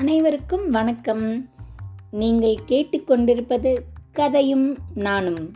அனைவருக்கும் 0.00 0.70
வணக்கம். 0.70 1.48
நீங்கள் 2.10 2.56
கேட்டுக்கொண்டிருப்பது 2.66 3.78
கதையும் 4.12 4.76
நானும். 4.94 5.52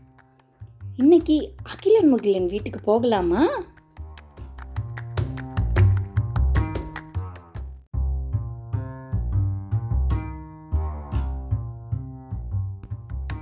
இன்னைக்கு 0.97 1.55
அகிலன் 1.63 2.09
முகிலன் 2.09 2.47
வீட்டுக்கு 2.47 2.81
போகலாமா? 2.81 3.49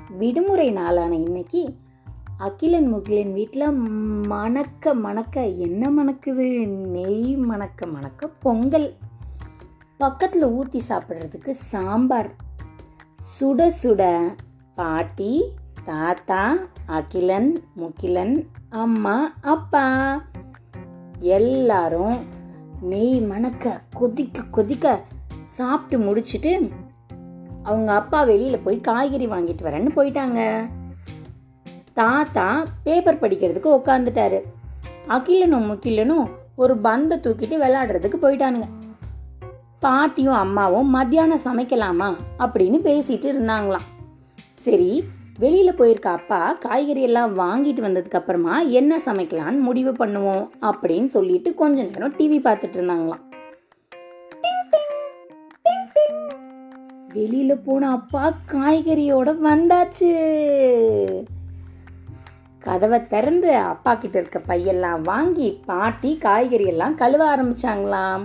விடுமுறை 0.08 0.70
நாளான 0.70 1.14
இன்னைக்கு 1.14 1.76
அகிலன் 2.38 2.86
முகிலன் 2.86 3.32
வீட்டில் 3.32 3.72
மணக்க 4.26 4.94
மணக்க 4.94 5.46
என்ன 5.46 5.90
மணக்குது? 5.90 6.66
நெய் 6.66 7.36
மணக்க 7.36 7.86
மணக்க 7.86 8.28
பொங்கல் 8.28 8.94
பக்கத்தில் 10.00 10.44
ஊற்றி 10.44 10.82
சாப்பிட்றதுக்கு 10.88 11.50
சாம்பார். 11.50 12.30
சுட 13.30 13.66
சுட 13.82 14.02
பாட்டி 14.74 15.32
தாத்தா 15.84 16.40
அகிலன் 16.86 17.50
முகிலன் 17.80 18.34
அம்மா 18.68 19.16
அப்பா. 19.40 19.84
எல்லாரும் 21.20 22.18
நெய் 22.80 23.20
மணக்க 23.20 23.74
கொதிக்க 23.94 24.42
கொதிக்க 24.50 24.94
சாப்பிட்டு 25.56 25.98
முடிச்சுட்டு 26.04 26.52
அவங்க 27.62 27.92
அப்பா 27.92 28.24
வெளியில் 28.24 28.64
போய் 28.64 28.78
காய்கறி 28.80 29.26
வாங்கிட்டு 29.26 29.66
வரேன்னு 29.68 29.96
போயிட்டாங்க. 29.98 30.40
தாத்தா 31.92 32.46
பேப்பர் 32.84 33.22
படிக்கிறதுக்கு 33.22 33.70
உட்காந்துட்டாரு 33.78 34.40
அகிலனும் 35.08 35.68
முகிலனும் 35.70 36.26
ஒரு 36.56 36.76
பந்தை 36.76 37.18
தூக்கிட்டு 37.18 37.56
விளையாடுறதுக்கு 37.62 38.18
போயிட்டானுங்க. 38.22 38.68
பாட்டியும் 39.84 40.38
அம்மாவும் 40.44 40.92
மத்தியானம் 40.96 41.44
சமைக்கலாமா 41.44 42.08
அப்படின்னு 42.38 42.78
பேசிட்டு 42.88 43.26
இருந்தாங்களாம். 43.32 43.86
சரி 44.64 44.90
வெளியில 45.40 45.70
போயிருக்க 45.76 46.08
அப்பா 46.10 46.40
காய்கறி 46.64 47.02
எல்லாம் 47.02 47.32
வாங்கிட்டு 47.38 47.80
வந்ததுக்கு 47.86 48.18
அப்புறமா 48.20 48.54
என்ன 48.78 48.98
சமைக்கலாம்னு 49.06 49.60
முடிவு 49.68 49.92
பண்ணுவோம் 49.92 50.44
அப்படின்னு 50.70 51.10
சொல்லிட்டு 51.16 51.50
கொஞ்ச 51.54 51.82
நேரம் 51.82 52.16
டிவி 52.18 52.38
பார்த்துட்டு 52.46 52.78
இருந்தாங்களாம். 52.78 53.22
வெளியில 57.14 57.52
போன 57.64 57.90
அப்பா 57.90 58.24
காய்கறியோட 58.52 59.30
வந்தாச்சு. 59.48 60.10
கதவை 62.58 63.00
திறந்து 63.06 63.50
அப்பா 63.56 63.94
கிட்ட 63.94 64.16
இருக்க 64.18 64.40
பையெல்லாம் 64.46 65.02
வாங்கி 65.02 65.48
பாட்டி 65.66 66.12
காய்கறி 66.18 66.66
எல்லாம் 66.66 66.94
கழுவ 66.94 67.22
ஆரம்பிச்சாங்களாம். 67.34 68.24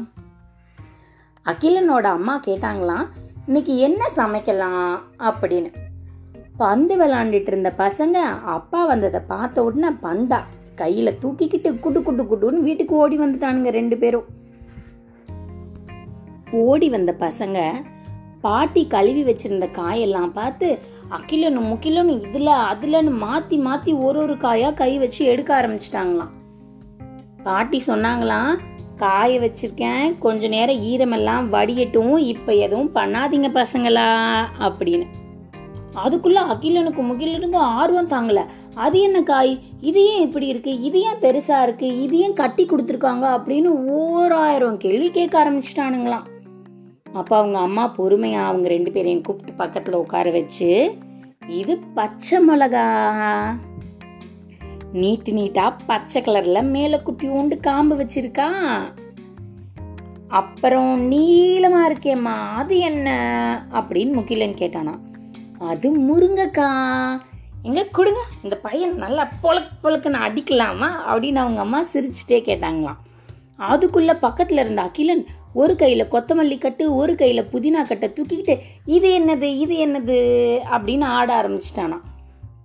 அகிலனோட 1.47 2.01
அம்மா 2.01 2.41
கேட்டாங்களாம் 2.45 3.05
இன்னைக்கு 3.45 3.77
என்ன 3.77 4.05
சமைக்கலாம்? 4.15 4.97
அப்படின்னு. 5.19 5.73
பந்து 6.57 6.97
விளாண்டுட்டு 6.97 7.47
இருந்த 7.47 7.73
பசங்க 7.77 8.13
அப்பா 8.45 8.85
வந்ததை 8.85 9.19
பார்த்த 9.27 9.63
உடனே 9.63 9.95
பந்தா 10.01 10.45
கையில 10.77 11.11
தூக்கிக்கிட்டு 11.21 11.79
குடு 11.79 12.03
குடு 12.03 12.23
குடுன்னு 12.23 12.59
வீட்டுக்கு 12.59 12.95
ஓடி 12.95 13.19
வந்துட்டானுங்க 13.19 13.69
ரெண்டு 13.69 13.97
பேரும். 13.97 14.25
ஓடி 16.51 16.89
வந்த 16.89 17.15
பசங்க 17.19 17.71
பாட்டி 18.41 18.87
கழுவி 18.87 19.23
வச்சிருந்த 19.23 19.69
காயெல்லாம் 19.71 20.31
பார்த்து 20.31 20.79
அகிலனும் 21.09 21.69
முக்கிலனும் 21.71 22.21
இதுல 22.21 22.51
அதுலன்னு 22.73 23.13
மாத்தி 23.21 23.59
மாத்தி 23.67 23.99
ஒரு 23.99 24.19
ஒரு 24.19 24.33
காயா 24.33 24.73
கை 24.73 24.97
வச்சு 24.97 25.25
எடுக்க 25.25 25.61
ஆரம்பிச்சிட்டாங்களாம். 25.61 26.33
பாட்டி 27.43 27.83
சொன்னாங்களாம் 27.87 28.57
காய 28.97 29.39
வச்சிருக்கேன். 29.39 30.17
கொஞ்ச 30.19 30.47
நேரம் 30.47 30.83
ஈரமெல்லாம் 30.83 31.55
வடியட்டும். 31.55 32.17
இப்ப 32.17 32.53
எதுவும் 32.53 32.95
பண்ணாதீங்க 32.95 33.49
பசங்களா 33.53 34.39
அப்படின்னு. 34.59 35.05
அதுக்குள்ள 36.05 36.39
அகிலனுக்கு 36.53 37.01
முகிலனுக்கு 37.01 37.55
ஆர்வம் 37.55 38.09
தாங்கல. 38.09 38.45
அது 38.75 38.99
என்ன 38.99 39.21
காய்? 39.21 39.59
இது 39.81 40.05
ஏன் 40.05 40.21
இப்படி 40.21 40.47
இருக்கு? 40.47 40.81
இது 40.81 40.99
ஏன் 40.99 41.19
பெருசா 41.21 41.63
இருக்கு? 41.63 42.01
இது 42.01 42.17
ஏன் 42.17 42.33
கட்டி 42.33 42.65
கொடுத்துருக்காங்க? 42.65 43.41
அப்படின்னு 43.41 43.67
ஓராயிரம் 43.87 44.77
கேள்வி 44.77 45.11
கேட்க 45.11 45.43
ஆரம்பிச்சிட்டானுங்களாம். 45.43 46.23
அப்ப 47.13 47.37
அவங்க 47.37 47.57
அம்மா 47.57 47.95
பொறுமையா 47.97 48.45
அவங்க 48.45 48.67
ரெண்டு 48.67 48.91
பேரையும் 48.91 49.21
கூப்பிட்டு 49.21 49.63
பக்கத்துல 49.63 49.95
உட்கார 49.95 50.31
வச்சு 50.31 50.95
இது 51.47 51.79
பச்சை 51.93 52.39
மிளகா. 52.49 53.07
நீட்டு 54.93 55.31
நீட்டா 55.31 55.75
பச்சை 55.85 56.21
கலர்ல 56.21 56.63
மேல 56.63 56.99
குட்டி 56.99 57.27
உண்டு 57.27 57.59
காம்பு 57.59 57.95
வச்சிருக்கா? 57.95 58.47
அப்புறம் 60.27 61.11
நீளமா 61.11 61.79
இருக்கேம்மா 61.89 62.55
அது 62.55 62.77
என்ன? 62.77 63.09
அப்படின்னு 63.71 64.13
முகிலன் 64.13 64.53
கேட்டானா. 64.53 64.99
அது 65.59 65.99
முருங்கக்கா. 65.99 67.19
எங்க 67.61 67.83
கொடுங்க 67.83 68.23
இந்த 68.43 68.57
பையன் 68.57 68.95
நல்லா 68.95 69.29
பொழக் 69.41 69.67
பொழக்குன்னு 69.83 70.19
அடிக்கலாமா? 70.27 70.89
அப்படின்னு 71.09 71.35
அவங்க 71.35 71.59
அம்மா 71.59 71.83
சிரிச்சுட்டே 71.93 72.31
கேட்டாங்களாம். 72.31 72.97
அதுக்குள்ள 73.59 74.17
பக்கத்துல 74.21 74.59
இருந்த 74.59 74.81
அகிலன் 74.81 75.25
ஒரு 75.53 75.73
கையில 75.73 76.07
கொத்தமல்லி 76.11 76.57
கட்டு 76.57 76.95
ஒரு 76.95 77.13
கையில 77.13 77.45
புதினா 77.53 77.87
கட்டை 77.87 78.09
தூக்கிக்கிட்டு 78.09 78.59
இது 78.85 79.19
என்னது 79.19 79.41
இது 79.41 79.87
என்னது? 79.87 80.19
அப்படின்னு 80.71 81.03
ஆட 81.03 81.41
ஆரம்பிச்சிட்டானா 81.41 81.99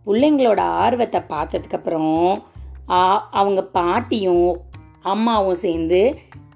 பிள்ளைங்களோட 0.07 0.61
ஆர்வத்தை 0.61 1.21
பார்த்ததுக்கப்புறம் 1.29 2.43
ஆ- 2.91 3.29
அவங்க 3.31 3.63
பாட்டியும் 3.63 4.59
அம்மாவும் 5.03 5.55
சேர்ந்து 5.55 6.01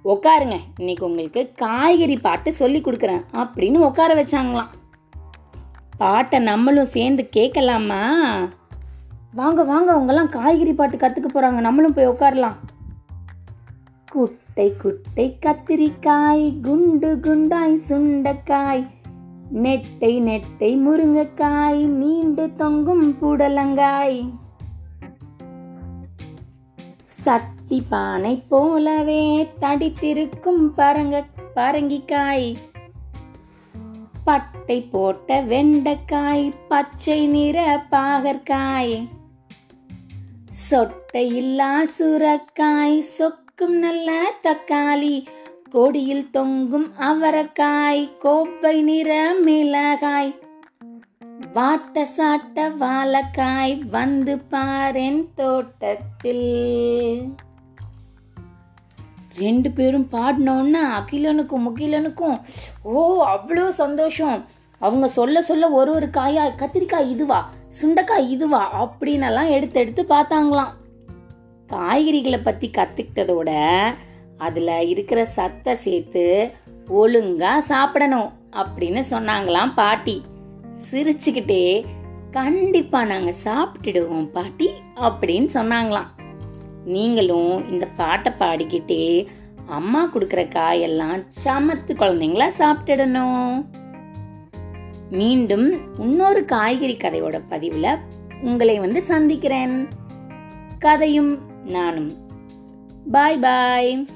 உட்காருங்க 0.05 0.61
இன்னைக்கு 0.79 1.07
உங்களுக்கு 1.07 1.53
காய்கறி 1.55 2.17
பாட்டு 2.17 2.53
சொல்லி 2.53 2.81
கொடுக்குறேன் 2.81 3.23
அப்படின்னு 3.33 3.77
உட்கார 3.79 4.23
வச்சாங்களாம். 4.23 4.71
பாட்டை 5.99 6.39
நம்மளும் 6.39 6.87
சேர்ந்து 6.87 7.29
கேட்கலாமா? 7.29 8.03
வாங்க 9.33 9.65
வாங்க 9.65 9.99
அவங்கெல்லாம் 9.99 10.29
காய்கறி 10.29 10.73
பாட்டு 10.73 10.97
கற்றுக்க 10.97 11.29
போகிறாங்க 11.35 11.61
நம்மளும் 11.61 11.95
போய் 11.95 12.09
உட்காரலாம் 12.09 12.57
குட்டை 14.13 14.77
குட்டை 14.77 15.39
கத்திரிக்காய் 15.47 16.61
குண்டு 16.63 17.21
குண்டாய் 17.21 17.79
சுண்டைக்காய் 17.89 18.96
நெட்டை 19.55 20.21
நெட்டை 20.21 20.77
முருங்கைக்காய் 20.77 21.85
நீண்டு 21.85 22.55
தொங்கும் 22.57 23.17
புடலங்காய். 23.21 24.31
சட்டி 27.03 27.83
பானை 27.89 28.43
போலவே 28.49 29.49
தடித்திருக்கும் 29.61 30.73
பரங்க 30.77 31.25
பரங்கிக்காய். 31.57 32.57
பட்டை 34.25 34.83
போட்ட 34.83 35.43
வெண்டைக்காய் 35.43 36.53
பச்சை 36.69 37.27
நிற 37.27 37.87
பாகற்காய். 37.91 39.09
சொட்டை 40.71 41.33
இல்லா 41.35 41.83
சுரக்காய் 41.99 42.99
சொக்கும் 42.99 43.79
நல்ல 43.79 44.33
தக்காளி 44.43 45.27
கொடியில் 45.71 46.31
தொங்கும் 46.31 46.93
அவரக்காய் 46.99 48.19
கோப்பை 48.19 48.83
நிற 48.83 49.35
மிளகாய். 49.45 50.35
வாட்ட 51.55 52.07
சாட்ட 52.17 52.69
வாழைக்காய் 52.81 53.81
வந்து 53.91 54.37
பாரேன் 54.51 55.27
தோட்டத்தில். 55.35 56.49
ரெண்டு 59.37 59.71
பேரும் 59.71 60.09
பாடினோன்னா 60.13 60.85
அகிலனுக்கும் 60.99 61.65
முகிலனுக்கும் 61.69 62.41
ஓ 62.83 63.25
அவ்வளோ 63.25 63.69
சந்தோஷம். 63.69 64.45
அவங்க 64.79 65.09
சொல்ல 65.09 65.43
சொல்ல 65.43 65.71
ஒரு 65.71 65.93
ஒரு 65.93 66.07
காயா 66.07 66.45
கத்திரிக்காய் 66.59 67.11
இதுவா 67.11 67.51
சுண்டக்காய் 67.83 68.29
இதுவா 68.29 68.63
அப்படின்னு 68.85 69.27
எல்லாம் 69.27 69.49
எடுத்து 69.49 69.81
எடுத்து 69.81 70.07
பார்த்தாங்களாம். 70.09 70.73
காய்கறிகளை 71.67 72.41
பத்தி 72.43 72.71
கத்துக்கிட்டதோட 72.71 73.51
அதுல 74.39 74.83
இருக்கிற 74.83 75.25
சத்தை 75.25 75.75
சேர்த்து 75.75 76.53
ஒழுங்கா 76.89 77.59
சாப்பிடணும் 77.59 78.31
அப்படின்னு 78.53 79.03
சொன்னாங்களாம் 79.11 79.75
பாட்டி. 79.75 80.23
சிரிச்சுக்கிட்டே 80.91 81.85
கண்டிப்பா 82.31 83.05
நாங்க 83.05 83.35
சாப்பிட்டுடுவோம் 83.45 84.27
பாட்டி 84.27 84.71
அப்படின்னு 84.97 85.49
சொன்னாங்களாம். 85.55 86.11
நீங்களும் 86.85 87.71
இந்த 87.71 87.87
பாட்டை 87.87 88.33
பாடிக்கிட்டே 88.39 89.27
அம்மா 89.67 90.11
கொடுக்குற 90.13 90.49
காயெல்லாம் 90.49 91.23
சமத்து 91.45 91.93
குழந்தைங்களா 91.95 92.51
சாப்பிட்டுடணும். 92.59 93.65
மீண்டும் 95.11 95.97
இன்னொரு 96.01 96.45
காய்கறி 96.45 96.97
கதையோட 96.97 97.41
பதிவுல 97.51 97.99
உங்களை 98.43 98.79
வந்து 98.79 99.03
சந்திக்கிறேன். 99.03 99.89
கதையும் 100.79 101.39
நானும். 101.65 102.17
பாய் 103.13 103.39
பாய். 103.39 104.07